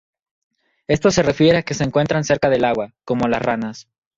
[0.87, 3.87] Esto se refiere a que se encuentran cerca del agua, como las ranas.